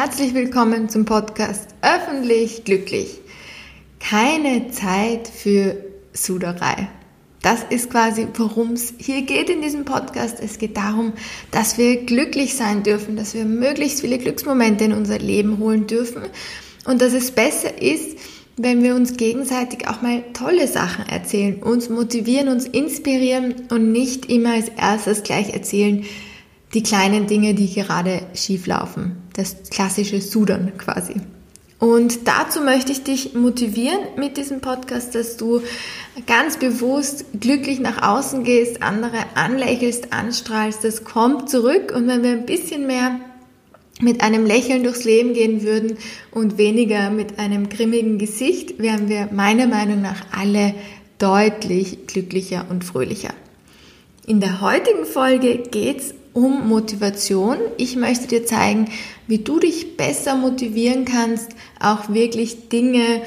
[0.00, 3.18] herzlich willkommen zum Podcast Öffentlich Glücklich.
[3.98, 5.76] Keine Zeit für
[6.12, 6.88] Suderei.
[7.42, 10.38] Das ist quasi, worum es hier geht in diesem Podcast.
[10.38, 11.14] Es geht darum,
[11.50, 16.22] dass wir glücklich sein dürfen, dass wir möglichst viele Glücksmomente in unser Leben holen dürfen
[16.84, 18.18] und dass es besser ist,
[18.56, 24.26] wenn wir uns gegenseitig auch mal tolle Sachen erzählen, uns motivieren, uns inspirieren und nicht
[24.26, 26.04] immer als erstes gleich erzählen,
[26.72, 29.27] die kleinen Dinge, die gerade schief laufen.
[29.38, 31.14] Das klassische Sudern quasi.
[31.78, 35.62] Und dazu möchte ich dich motivieren mit diesem Podcast, dass du
[36.26, 40.82] ganz bewusst glücklich nach außen gehst, andere anlächelst, anstrahlst.
[40.82, 41.92] Das kommt zurück.
[41.94, 43.20] Und wenn wir ein bisschen mehr
[44.00, 45.98] mit einem Lächeln durchs Leben gehen würden
[46.32, 50.74] und weniger mit einem grimmigen Gesicht, wären wir meiner Meinung nach alle
[51.18, 53.34] deutlich glücklicher und fröhlicher.
[54.26, 57.56] In der heutigen Folge geht's um Motivation.
[57.78, 58.88] Ich möchte dir zeigen,
[59.26, 61.50] wie du dich besser motivieren kannst,
[61.80, 63.22] auch wirklich Dinge,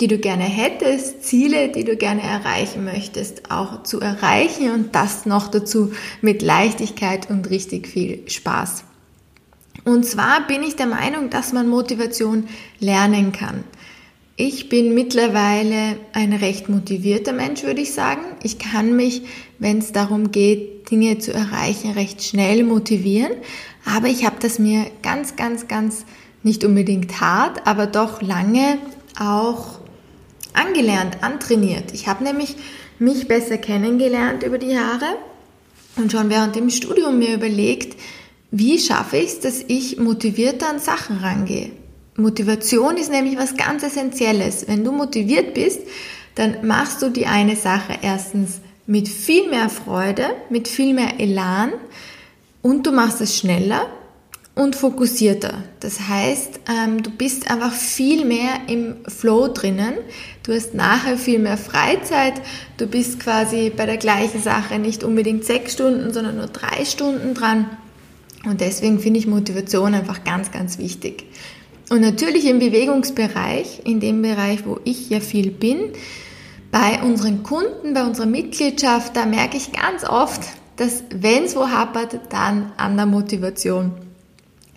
[0.00, 5.24] die du gerne hättest, Ziele, die du gerne erreichen möchtest, auch zu erreichen und das
[5.24, 8.82] noch dazu mit Leichtigkeit und richtig viel Spaß.
[9.84, 12.48] Und zwar bin ich der Meinung, dass man Motivation
[12.80, 13.62] lernen kann.
[14.36, 18.22] Ich bin mittlerweile ein recht motivierter Mensch, würde ich sagen.
[18.42, 19.22] Ich kann mich,
[19.58, 23.32] wenn es darum geht, Dinge zu erreichen, recht schnell motivieren.
[23.84, 26.04] Aber ich habe das mir ganz, ganz, ganz
[26.42, 28.78] nicht unbedingt hart, aber doch lange
[29.18, 29.80] auch
[30.52, 31.92] angelernt, antrainiert.
[31.92, 32.56] Ich habe nämlich
[32.98, 35.16] mich besser kennengelernt über die Jahre
[35.96, 37.98] und schon während dem Studium mir überlegt,
[38.50, 41.70] wie schaffe ich es, dass ich motivierter an Sachen rangehe.
[42.16, 44.66] Motivation ist nämlich was ganz Essentielles.
[44.66, 45.80] Wenn du motiviert bist,
[46.34, 51.72] dann machst du die eine Sache erstens mit viel mehr Freude, mit viel mehr Elan
[52.62, 53.86] und du machst es schneller
[54.54, 55.62] und fokussierter.
[55.80, 59.92] Das heißt, ähm, du bist einfach viel mehr im Flow drinnen.
[60.42, 62.40] Du hast nachher viel mehr Freizeit.
[62.78, 67.34] Du bist quasi bei der gleichen Sache nicht unbedingt sechs Stunden, sondern nur drei Stunden
[67.34, 67.68] dran.
[68.46, 71.26] Und deswegen finde ich Motivation einfach ganz, ganz wichtig.
[71.90, 75.92] Und natürlich im Bewegungsbereich, in dem Bereich, wo ich ja viel bin,
[76.70, 80.42] bei unseren Kunden, bei unserer Mitgliedschaft, da merke ich ganz oft,
[80.76, 83.92] dass wenn es wo hapert, dann an der Motivation.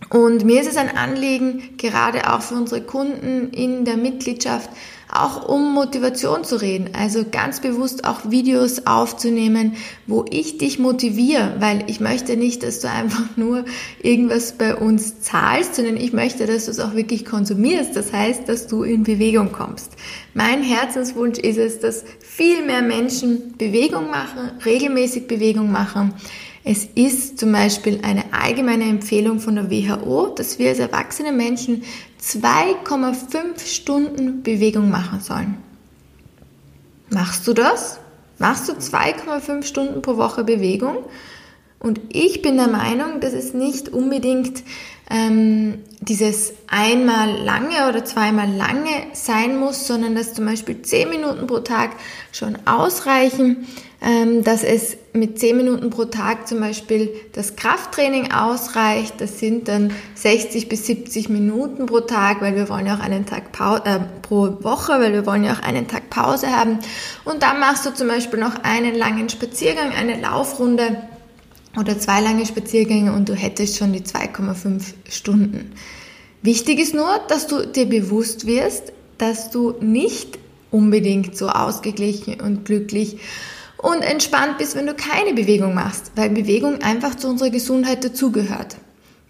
[0.09, 4.69] Und mir ist es ein Anliegen, gerade auch für unsere Kunden in der Mitgliedschaft,
[5.12, 6.90] auch um Motivation zu reden.
[6.94, 9.76] Also ganz bewusst auch Videos aufzunehmen,
[10.08, 13.66] wo ich dich motiviere, weil ich möchte nicht, dass du einfach nur
[14.02, 17.96] irgendwas bei uns zahlst, sondern ich möchte, dass du es auch wirklich konsumierst.
[17.96, 19.92] Das heißt, dass du in Bewegung kommst.
[20.34, 26.14] Mein Herzenswunsch ist es, dass viel mehr Menschen Bewegung machen, regelmäßig Bewegung machen
[26.64, 31.84] es ist zum Beispiel eine allgemeine Empfehlung von der WHO, dass wir als erwachsene Menschen
[32.22, 35.58] 2,5 Stunden Bewegung machen sollen.
[37.09, 38.00] Machst du das?
[38.38, 41.06] Machst du 2,5 Stunden pro Woche Bewegung?
[41.80, 44.64] Und ich bin der Meinung, dass es nicht unbedingt
[45.09, 51.48] ähm, dieses einmal lange oder zweimal lange sein muss, sondern dass zum Beispiel 10 Minuten
[51.48, 51.92] pro Tag
[52.32, 53.68] schon ausreichen,
[54.44, 59.22] dass es mit 10 Minuten pro Tag zum Beispiel das Krafttraining ausreicht.
[59.22, 63.28] Das sind dann 60 bis 70 Minuten pro Tag, weil wir wollen ja auch einen
[63.28, 66.80] Tag Pause, äh, pro Woche, weil wir wollen ja auch einen Tag Pause haben.
[67.26, 70.98] Und dann machst du zum Beispiel noch einen langen Spaziergang, eine Laufrunde
[71.78, 75.74] oder zwei lange Spaziergänge und du hättest schon die 2,5 Stunden.
[76.42, 80.40] Wichtig ist nur, dass du dir bewusst wirst, dass du nicht
[80.72, 83.18] unbedingt so ausgeglichen und glücklich
[83.81, 88.78] und entspannt bist, wenn du keine Bewegung machst, weil Bewegung einfach zu unserer Gesundheit dazugehört.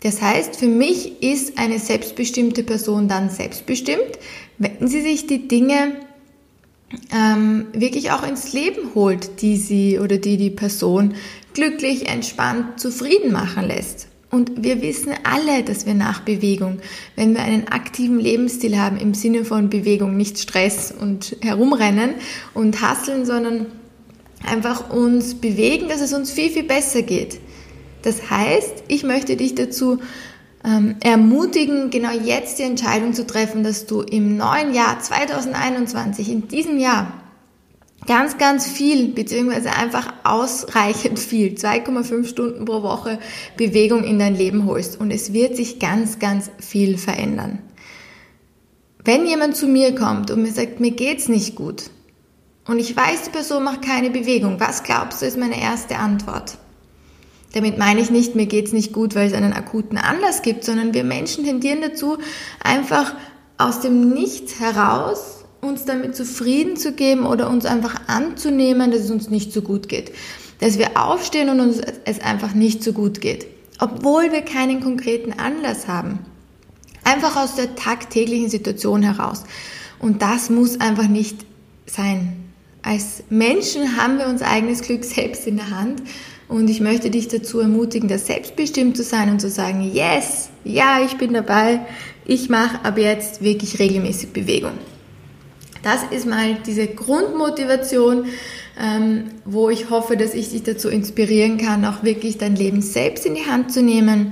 [0.04, 4.20] Das heißt, für mich ist eine selbstbestimmte Person dann selbstbestimmt,
[4.58, 5.94] wenn sie sich die Dinge
[7.16, 11.14] ähm, wirklich auch ins Leben holt, die sie oder die die Person
[11.54, 14.08] glücklich, entspannt, zufrieden machen lässt.
[14.32, 16.80] Und wir wissen alle, dass wir nach Bewegung,
[17.18, 22.12] wenn wir einen aktiven Lebensstil haben, im Sinne von Bewegung, nicht Stress und herumrennen
[22.54, 23.66] und hasseln, sondern
[24.46, 27.40] einfach uns bewegen, dass es uns viel, viel besser geht.
[28.02, 30.00] Das heißt, ich möchte dich dazu
[30.64, 36.48] ähm, ermutigen, genau jetzt die Entscheidung zu treffen, dass du im neuen Jahr 2021, in
[36.48, 37.22] diesem Jahr,
[38.08, 43.20] ganz, ganz viel, beziehungsweise einfach ausreichend viel, 2,5 Stunden pro Woche
[43.58, 45.00] Bewegung in dein Leben holst.
[45.00, 47.60] Und es wird sich ganz, ganz viel verändern.
[49.04, 51.90] Wenn jemand zu mir kommt und mir sagt, mir geht's nicht gut,
[52.68, 56.58] und ich weiß, die Person macht keine Bewegung, was glaubst du, ist meine erste Antwort?
[57.54, 60.94] Damit meine ich nicht, mir geht's nicht gut, weil es einen akuten Anlass gibt, sondern
[60.94, 62.18] wir Menschen tendieren dazu,
[62.64, 63.16] einfach
[63.58, 69.12] aus dem Nichts heraus uns damit zufrieden zu geben oder uns einfach anzunehmen, dass es
[69.12, 70.12] uns nicht so gut geht.
[70.60, 73.48] Dass wir aufstehen und uns es einfach nicht so gut geht.
[73.80, 76.20] Obwohl wir keinen konkreten Anlass haben.
[77.04, 79.44] Einfach aus der tagtäglichen Situation heraus.
[80.00, 81.46] Und das muss einfach nicht
[81.86, 82.41] sein.
[82.84, 86.02] Als Menschen haben wir unser eigenes Glück selbst in der Hand.
[86.48, 91.00] Und ich möchte dich dazu ermutigen, da selbstbestimmt zu sein und zu sagen, yes, ja,
[91.06, 91.82] ich bin dabei.
[92.26, 94.74] Ich mache ab jetzt wirklich regelmäßig Bewegung.
[95.84, 98.26] Das ist mal diese Grundmotivation,
[98.80, 103.26] ähm, wo ich hoffe, dass ich dich dazu inspirieren kann, auch wirklich dein Leben selbst
[103.26, 104.32] in die Hand zu nehmen.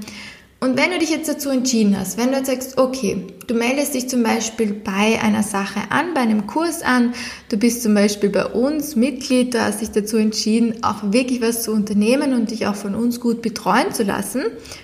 [0.61, 3.93] Und wenn du dich jetzt dazu entschieden hast, wenn du jetzt sagst, okay, du meldest
[3.93, 7.13] dich zum Beispiel bei einer Sache an, bei einem Kurs an,
[7.47, 11.63] du bist zum Beispiel bei uns Mitglied, du hast dich dazu entschieden, auch wirklich was
[11.63, 14.41] zu unternehmen und dich auch von uns gut betreuen zu lassen,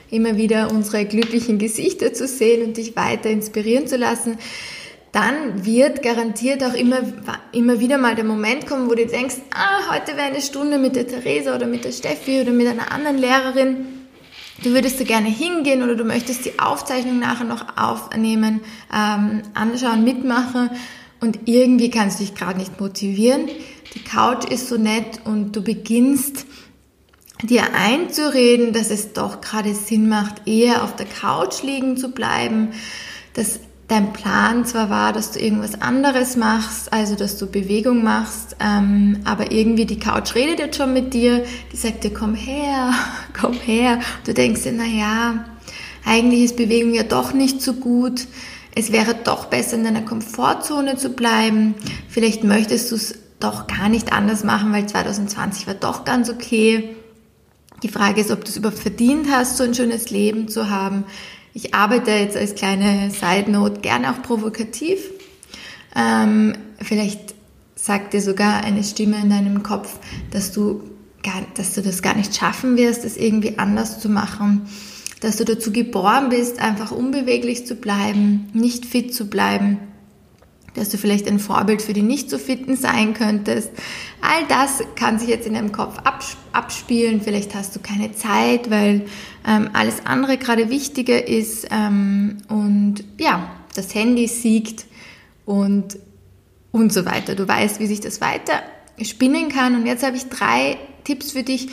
[0.09, 4.37] immer wieder unsere glücklichen Gesichter zu sehen und dich weiter inspirieren zu lassen,
[5.11, 6.99] dann wird garantiert auch immer,
[7.51, 10.95] immer wieder mal der Moment kommen, wo du denkst, ah, heute wäre eine Stunde mit
[10.95, 13.94] der Theresa oder mit der Steffi oder mit einer anderen Lehrerin.
[14.63, 18.61] Du würdest da gerne hingehen oder du möchtest die Aufzeichnung nachher noch aufnehmen,
[18.93, 20.69] ähm, anschauen, mitmachen
[21.19, 23.49] und irgendwie kannst du dich gerade nicht motivieren.
[23.93, 26.45] Die Couch ist so nett und du beginnst
[27.43, 32.69] dir einzureden, dass es doch gerade Sinn macht, eher auf der Couch liegen zu bleiben,
[33.33, 38.55] dass dein Plan zwar war, dass du irgendwas anderes machst, also dass du Bewegung machst,
[38.59, 42.93] ähm, aber irgendwie die Couch redet jetzt schon mit dir, die sagt dir, komm her,
[43.39, 43.99] komm her.
[44.25, 45.45] Du denkst dir, na ja,
[46.03, 48.27] eigentlich ist Bewegung ja doch nicht so gut.
[48.75, 51.75] Es wäre doch besser, in deiner Komfortzone zu bleiben.
[52.09, 56.95] Vielleicht möchtest du es doch gar nicht anders machen, weil 2020 war doch ganz okay.
[57.83, 61.05] Die Frage ist, ob du es überhaupt verdient hast, so ein schönes Leben zu haben.
[61.57, 64.99] Ich arbeite jetzt als kleine Side Note gerne auch provokativ.
[65.95, 67.33] Ähm, vielleicht
[67.75, 69.97] sagt dir sogar eine Stimme in deinem Kopf,
[70.31, 70.83] dass du,
[71.23, 74.67] gar, dass du das gar nicht schaffen wirst, das irgendwie anders zu machen.
[75.21, 79.77] Dass du dazu geboren bist, einfach unbeweglich zu bleiben, nicht fit zu bleiben
[80.75, 83.69] dass du vielleicht ein Vorbild für die nicht so fitten sein könntest.
[84.21, 85.97] All das kann sich jetzt in deinem Kopf
[86.51, 87.21] abspielen.
[87.21, 89.05] Vielleicht hast du keine Zeit, weil
[89.47, 91.67] ähm, alles andere gerade wichtiger ist.
[91.71, 94.85] Ähm, und ja, das Handy siegt
[95.45, 95.97] und,
[96.71, 97.35] und so weiter.
[97.35, 98.61] Du weißt, wie sich das weiter
[99.01, 99.75] spinnen kann.
[99.75, 101.69] Und jetzt habe ich drei Tipps für dich,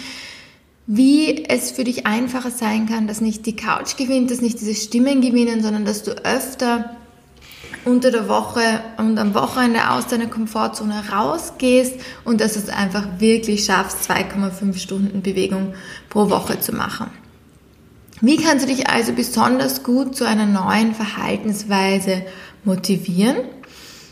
[0.86, 4.74] wie es für dich einfacher sein kann, dass nicht die Couch gewinnt, dass nicht diese
[4.74, 6.96] Stimmen gewinnen, sondern dass du öfter
[7.84, 8.60] unter der Woche
[8.98, 11.94] und am Wochenende aus deiner Komfortzone rausgehst
[12.24, 15.74] und dass du es einfach wirklich schaffst, 2,5 Stunden Bewegung
[16.08, 17.10] pro Woche zu machen.
[18.20, 22.22] Wie kannst du dich also besonders gut zu einer neuen Verhaltensweise
[22.62, 23.36] motivieren?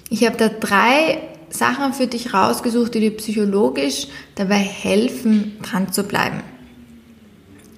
[0.08, 1.18] Ich habe da drei
[1.48, 6.42] Sachen für dich rausgesucht, die dir psychologisch dabei helfen, dran zu bleiben.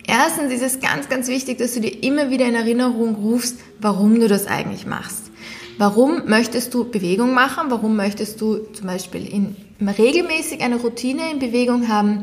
[0.07, 4.19] Erstens ist es ganz, ganz wichtig, dass du dir immer wieder in Erinnerung rufst, warum
[4.19, 5.22] du das eigentlich machst.
[5.79, 7.71] Warum möchtest du Bewegung machen?
[7.71, 12.23] Warum möchtest du zum Beispiel in, regelmäßig eine Routine in Bewegung haben?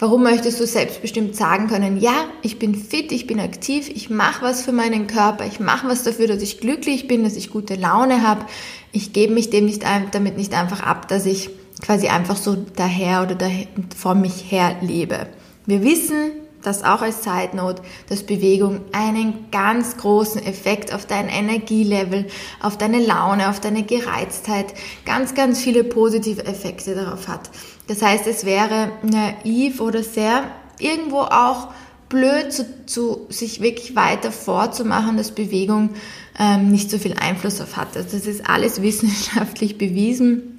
[0.00, 4.42] Warum möchtest du selbstbestimmt sagen können, ja, ich bin fit, ich bin aktiv, ich mache
[4.42, 7.74] was für meinen Körper, ich mache was dafür, dass ich glücklich bin, dass ich gute
[7.74, 8.46] Laune habe.
[8.92, 11.50] Ich gebe mich dem nicht damit nicht einfach ab, dass ich
[11.82, 13.66] quasi einfach so daher oder daher,
[13.96, 15.26] vor mich her lebe.
[15.66, 16.30] Wir wissen,
[16.62, 22.26] das auch als Side Note, dass Bewegung einen ganz großen Effekt auf dein Energielevel,
[22.60, 24.74] auf deine Laune, auf deine Gereiztheit,
[25.04, 27.50] ganz, ganz viele positive Effekte darauf hat.
[27.86, 30.44] Das heißt, es wäre naiv oder sehr
[30.78, 31.68] irgendwo auch
[32.08, 35.90] blöd zu, zu sich wirklich weiter vorzumachen, dass Bewegung
[36.38, 37.96] ähm, nicht so viel Einfluss auf hat.
[37.96, 40.58] Also das ist alles wissenschaftlich bewiesen.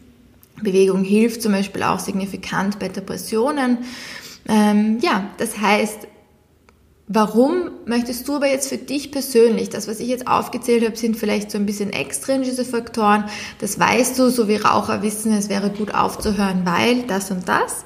[0.62, 3.80] Bewegung hilft zum Beispiel auch signifikant bei Depressionen.
[4.50, 6.08] Ähm, ja, das heißt,
[7.08, 11.16] warum möchtest du aber jetzt für dich persönlich, das, was ich jetzt aufgezählt habe, sind
[11.18, 13.26] vielleicht so ein bisschen extrinsische Faktoren,
[13.60, 17.84] das weißt du, so wie Raucher wissen, es wäre gut aufzuhören, weil das und das.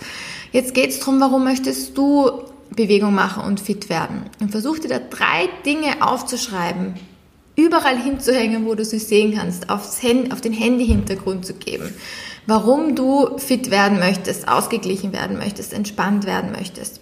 [0.54, 2.32] Jetzt geht es darum, warum möchtest du
[2.74, 4.24] Bewegung machen und fit werden?
[4.40, 6.94] Und versuch dir da drei Dinge aufzuschreiben,
[7.58, 11.94] überall hinzuhängen, wo du sie sehen kannst, aufs Handy, auf den Handy-Hintergrund zu geben
[12.46, 17.00] warum du fit werden möchtest, ausgeglichen werden möchtest, entspannt werden möchtest.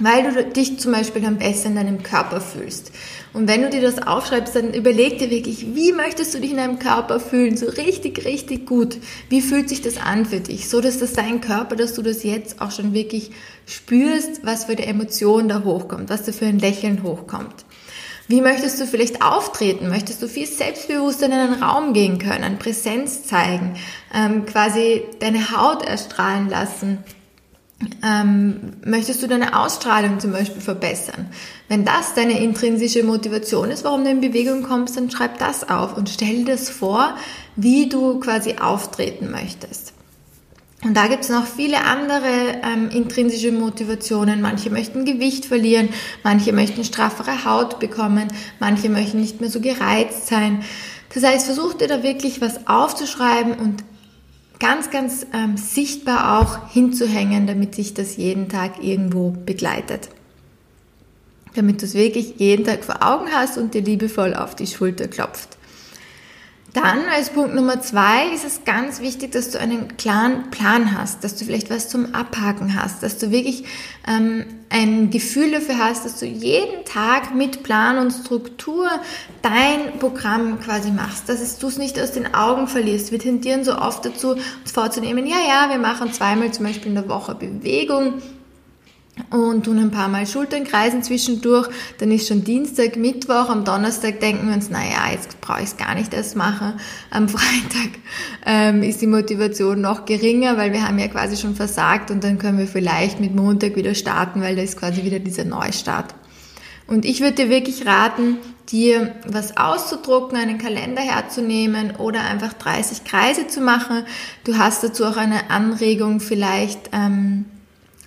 [0.00, 2.90] weil du dich zum Beispiel dann besser in deinem Körper fühlst.
[3.32, 6.56] Und wenn du dir das aufschreibst, dann überleg dir wirklich, wie möchtest du dich in
[6.56, 7.56] deinem Körper fühlen?
[7.56, 8.96] So richtig, richtig gut.
[9.28, 10.68] Wie fühlt sich das an für dich?
[10.68, 13.30] So, dass das dein Körper, dass du das jetzt auch schon wirklich
[13.66, 17.64] spürst, was für eine Emotion da hochkommt, was da für ein Lächeln hochkommt.
[18.26, 19.88] Wie möchtest du vielleicht auftreten?
[19.88, 23.76] Möchtest du viel selbstbewusster in einen Raum gehen können, Präsenz zeigen,
[24.14, 27.04] ähm, quasi deine Haut erstrahlen lassen?
[28.02, 31.26] Ähm, möchtest du deine Ausstrahlung zum Beispiel verbessern?
[31.68, 35.96] Wenn das deine intrinsische Motivation ist, warum du in Bewegung kommst, dann schreib das auf
[35.96, 37.16] und stell dir das vor,
[37.56, 39.92] wie du quasi auftreten möchtest.
[40.84, 44.42] Und da gibt es noch viele andere ähm, intrinsische Motivationen.
[44.42, 45.88] Manche möchten Gewicht verlieren,
[46.22, 48.28] manche möchten straffere Haut bekommen,
[48.60, 50.62] manche möchten nicht mehr so gereizt sein.
[51.14, 53.82] Das heißt, versuch dir da wirklich was aufzuschreiben und
[54.60, 60.10] ganz, ganz ähm, sichtbar auch hinzuhängen, damit sich das jeden Tag irgendwo begleitet.
[61.54, 65.08] Damit du es wirklich jeden Tag vor Augen hast und dir liebevoll auf die Schulter
[65.08, 65.53] klopft.
[66.74, 71.22] Dann als Punkt Nummer zwei ist es ganz wichtig, dass du einen klaren Plan hast,
[71.22, 73.62] dass du vielleicht was zum Abhaken hast, dass du wirklich
[74.08, 78.88] ähm, ein Gefühl dafür hast, dass du jeden Tag mit Plan und Struktur
[79.40, 83.12] dein Programm quasi machst, dass du es nicht aus den Augen verlierst.
[83.12, 86.96] Wir tendieren so oft dazu, uns vorzunehmen, ja, ja, wir machen zweimal zum Beispiel in
[86.96, 88.14] der Woche Bewegung
[89.30, 91.68] und tun ein paar Mal Schultern kreisen zwischendurch.
[91.98, 93.48] Dann ist schon Dienstag, Mittwoch.
[93.48, 96.74] Am Donnerstag denken wir uns, naja, jetzt brauche ich es gar nicht erst machen.
[97.10, 98.00] Am Freitag
[98.44, 102.38] ähm, ist die Motivation noch geringer, weil wir haben ja quasi schon versagt und dann
[102.38, 106.14] können wir vielleicht mit Montag wieder starten, weil da ist quasi wieder dieser Neustart.
[106.86, 108.36] Und ich würde dir wirklich raten,
[108.68, 114.04] dir was auszudrucken, einen Kalender herzunehmen oder einfach 30 Kreise zu machen.
[114.44, 116.90] Du hast dazu auch eine Anregung vielleicht.
[116.92, 117.46] Ähm,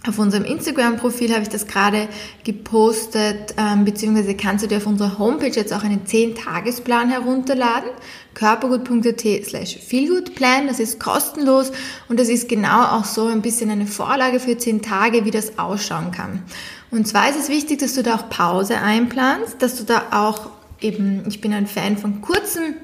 [0.07, 2.07] auf unserem Instagram-Profil habe ich das gerade
[2.43, 7.89] gepostet, ähm, beziehungsweise kannst du dir auf unserer Homepage jetzt auch einen 10-Tagesplan herunterladen,
[8.33, 11.71] körpergut.at slash feelgoodplan, das ist kostenlos
[12.07, 15.59] und das ist genau auch so ein bisschen eine Vorlage für 10 Tage, wie das
[15.59, 16.43] ausschauen kann.
[16.91, 20.49] Und zwar ist es wichtig, dass du da auch Pause einplanst, dass du da auch
[20.79, 22.75] eben, ich bin ein Fan von kurzen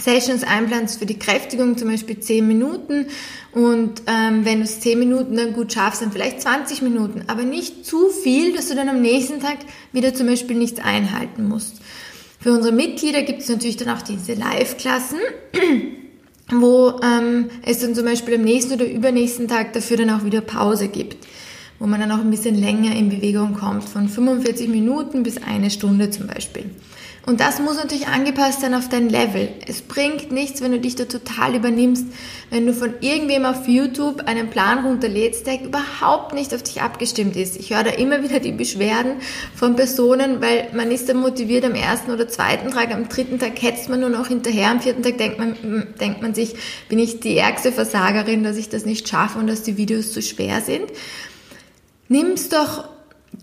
[0.00, 3.06] Sessions einplanst für die Kräftigung, zum Beispiel 10 Minuten.
[3.52, 7.24] Und ähm, wenn du es 10 Minuten dann gut schaffst, dann vielleicht 20 Minuten.
[7.26, 9.58] Aber nicht zu viel, dass du dann am nächsten Tag
[9.92, 11.80] wieder zum Beispiel nichts einhalten musst.
[12.40, 15.18] Für unsere Mitglieder gibt es natürlich dann auch diese Live-Klassen,
[16.50, 20.40] wo ähm, es dann zum Beispiel am nächsten oder übernächsten Tag dafür dann auch wieder
[20.40, 21.24] Pause gibt.
[21.78, 25.70] Wo man dann auch ein bisschen länger in Bewegung kommt, von 45 Minuten bis eine
[25.70, 26.64] Stunde zum Beispiel.
[27.24, 29.48] Und das muss natürlich angepasst sein auf dein Level.
[29.68, 32.06] Es bringt nichts, wenn du dich da total übernimmst,
[32.50, 37.36] wenn du von irgendwem auf YouTube einen Plan runterlädst, der überhaupt nicht auf dich abgestimmt
[37.36, 37.56] ist.
[37.56, 39.20] Ich höre da immer wieder die Beschwerden
[39.54, 43.62] von Personen, weil man ist dann motiviert am ersten oder zweiten Tag, am dritten Tag
[43.62, 46.56] hetzt man nur noch hinterher, am vierten Tag denkt man, denkt man sich,
[46.88, 50.22] bin ich die ärgste Versagerin, dass ich das nicht schaffe und dass die Videos zu
[50.22, 50.86] schwer sind.
[52.08, 52.88] Nimm's doch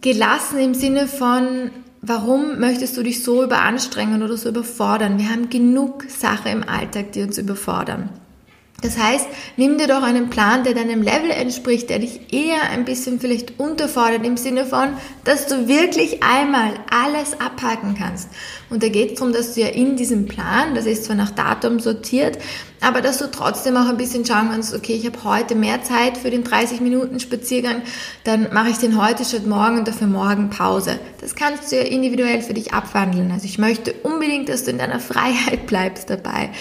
[0.01, 1.71] gelassen im Sinne von,
[2.01, 5.17] Warum möchtest du dich so überanstrengen oder so überfordern?
[5.17, 8.09] Wir haben genug Sachen im Alltag, die uns überfordern.
[8.81, 9.25] Das heißt,
[9.57, 13.59] nimm dir doch einen Plan, der deinem Level entspricht, der dich eher ein bisschen vielleicht
[13.59, 14.89] unterfordert, im Sinne von,
[15.25, 18.29] dass du wirklich einmal alles abhaken kannst.
[18.69, 21.31] Und da geht es darum, dass du ja in diesem Plan, das ist zwar nach
[21.31, 22.37] Datum sortiert,
[22.81, 26.17] aber dass du trotzdem auch ein bisschen schauen kannst, okay, ich habe heute mehr Zeit
[26.17, 27.81] für den 30 Minuten Spaziergang,
[28.23, 30.99] dann mache ich den heute statt morgen und dafür morgen Pause.
[31.19, 33.31] Das kannst du ja individuell für dich abwandeln.
[33.31, 36.51] Also ich möchte unbedingt, dass du in deiner Freiheit bleibst dabei.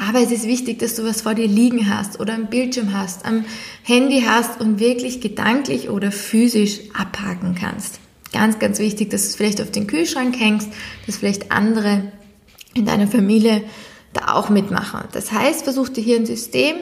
[0.00, 3.26] Aber es ist wichtig, dass du was vor dir liegen hast oder am Bildschirm hast,
[3.26, 3.44] am
[3.82, 7.98] Handy hast und wirklich gedanklich oder physisch abhaken kannst.
[8.32, 10.68] Ganz, ganz wichtig, dass du es vielleicht auf den Kühlschrank hängst,
[11.06, 12.12] dass vielleicht andere
[12.74, 13.64] in deiner Familie
[14.12, 15.00] da auch mitmachen.
[15.12, 16.76] Das heißt, versuch dir hier ein System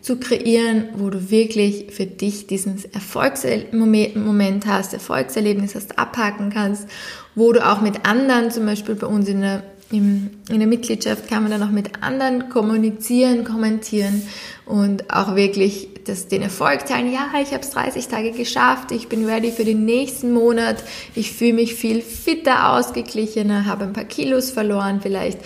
[0.00, 6.88] zu kreieren, wo du wirklich für dich diesen Erfolgsmoment hast, Erfolgserlebnis hast, abhaken kannst,
[7.34, 11.28] wo du auch mit anderen, zum Beispiel bei uns in der im, in der Mitgliedschaft
[11.28, 14.22] kann man dann auch mit anderen kommunizieren, kommentieren
[14.64, 17.12] und auch wirklich das, den Erfolg teilen.
[17.12, 20.82] Ja, ich habe es 30 Tage geschafft, ich bin ready für den nächsten Monat,
[21.14, 25.38] ich fühle mich viel fitter, ausgeglichener, habe ein paar Kilos verloren vielleicht.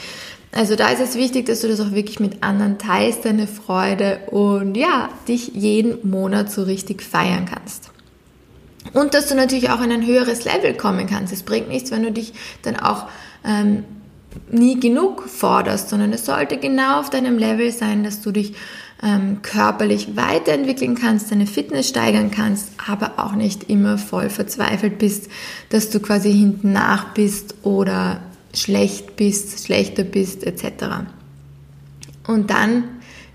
[0.52, 4.20] Also da ist es wichtig, dass du das auch wirklich mit anderen teilst, deine Freude
[4.30, 7.90] und ja, dich jeden Monat so richtig feiern kannst.
[8.92, 11.32] Und dass du natürlich auch in ein höheres Level kommen kannst.
[11.32, 13.06] Es bringt nichts, wenn du dich dann auch
[13.44, 13.84] ähm,
[14.50, 18.54] nie genug forderst, sondern es sollte genau auf deinem Level sein, dass du dich
[19.02, 25.28] ähm, körperlich weiterentwickeln kannst, deine Fitness steigern kannst, aber auch nicht immer voll verzweifelt bist,
[25.68, 28.20] dass du quasi hinten nach bist oder
[28.54, 30.86] schlecht bist, schlechter bist etc.
[32.26, 32.84] Und dann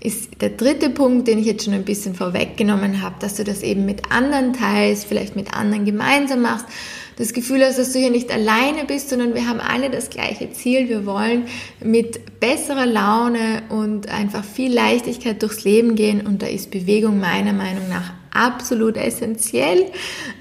[0.00, 3.62] ist der dritte Punkt, den ich jetzt schon ein bisschen vorweggenommen habe, dass du das
[3.62, 6.66] eben mit anderen teilst, vielleicht mit anderen gemeinsam machst,
[7.16, 10.52] das Gefühl hast, dass du hier nicht alleine bist, sondern wir haben alle das gleiche
[10.52, 10.88] Ziel.
[10.88, 11.44] Wir wollen
[11.82, 17.52] mit besserer Laune und einfach viel Leichtigkeit durchs Leben gehen und da ist Bewegung meiner
[17.52, 19.86] Meinung nach absolut essentiell.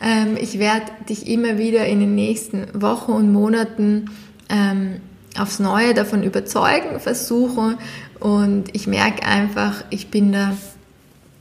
[0.02, 4.10] Ähm, ich werde dich immer wieder in den nächsten Wochen und Monaten
[4.50, 5.02] ähm,
[5.38, 7.78] aufs Neue davon überzeugen versuchen
[8.20, 10.56] und ich merke einfach, ich bin da,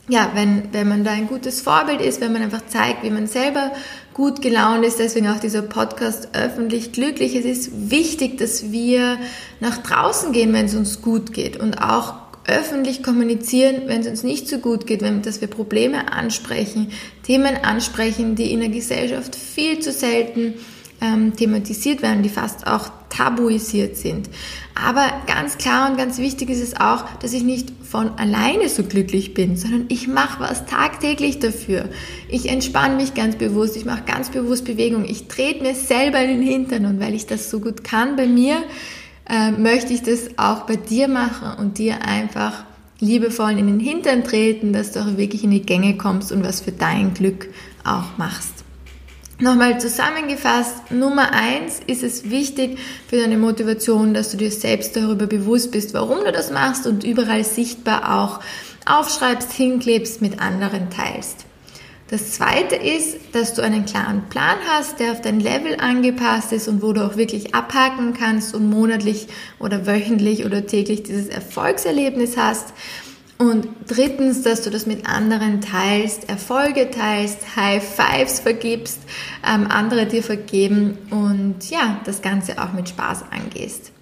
[0.08, 3.26] ja, wenn, wenn man da ein gutes Vorbild ist, wenn man einfach zeigt, wie man
[3.26, 3.72] selber
[4.14, 7.36] gut gelaunt ist, deswegen auch dieser Podcast öffentlich glücklich.
[7.36, 9.18] Es ist wichtig, dass wir
[9.60, 12.14] nach draußen gehen, wenn es uns gut geht und auch
[12.46, 16.90] öffentlich kommunizieren, wenn es uns nicht so gut geht, wenn, dass wir Probleme ansprechen,
[17.22, 20.54] Themen ansprechen, die in der Gesellschaft viel zu selten
[21.00, 24.30] ähm, thematisiert werden, die fast auch tabuisiert sind.
[24.74, 28.84] Aber ganz klar und ganz wichtig ist es auch, dass ich nicht von alleine so
[28.84, 31.88] glücklich bin, sondern ich mache was tagtäglich dafür.
[32.28, 36.28] Ich entspanne mich ganz bewusst, ich mache ganz bewusst Bewegung, ich trete mir selber in
[36.28, 38.62] den Hintern und weil ich das so gut kann bei mir,
[39.28, 42.64] äh, möchte ich das auch bei dir machen und dir einfach
[43.00, 46.60] liebevoll in den Hintern treten, dass du auch wirklich in die Gänge kommst und was
[46.60, 47.48] für dein Glück
[47.82, 48.59] auch machst.
[49.40, 52.78] Nochmal zusammengefasst, Nummer eins ist es wichtig
[53.08, 57.04] für deine Motivation, dass du dir selbst darüber bewusst bist, warum du das machst und
[57.04, 58.40] überall sichtbar auch
[58.84, 61.46] aufschreibst, hinklebst, mit anderen teilst.
[62.10, 66.68] Das zweite ist, dass du einen klaren Plan hast, der auf dein Level angepasst ist
[66.68, 69.28] und wo du auch wirklich abhaken kannst und monatlich
[69.58, 72.74] oder wöchentlich oder täglich dieses Erfolgserlebnis hast.
[73.40, 78.98] Und drittens, dass du das mit anderen teilst, Erfolge teilst, High Fives vergibst,
[79.42, 83.92] ähm, andere dir vergeben und ja, das Ganze auch mit Spaß angehst.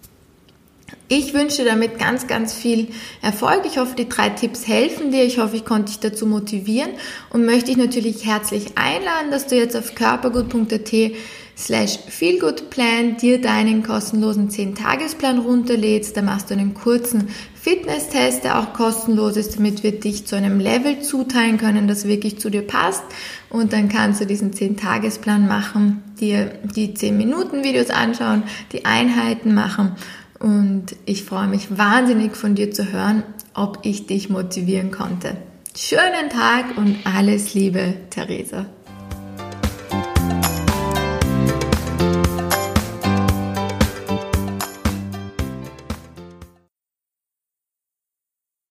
[1.07, 2.89] Ich wünsche damit ganz, ganz viel
[3.23, 3.61] Erfolg.
[3.65, 5.23] Ich hoffe, die drei Tipps helfen dir.
[5.23, 6.91] Ich hoffe, ich konnte dich dazu motivieren
[7.31, 11.13] und möchte dich natürlich herzlich einladen, dass du jetzt auf körpergut.at
[11.59, 16.17] slash feelgoodplan dir deinen kostenlosen 10-Tagesplan runterlädst.
[16.17, 20.61] Da machst du einen kurzen Fitness-Test, der auch kostenlos ist, damit wir dich zu einem
[20.61, 23.03] Level zuteilen können, das wirklich zu dir passt.
[23.51, 29.97] Und dann kannst du diesen 10-Tagesplan machen, dir die 10-Minuten-Videos anschauen, die Einheiten machen.
[30.39, 35.37] Und ich freue mich wahnsinnig von dir zu hören, ob ich dich motivieren konnte.
[35.77, 38.67] Schönen Tag und alles Liebe, Theresa.